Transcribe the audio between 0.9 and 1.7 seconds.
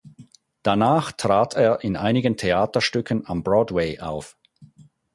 trat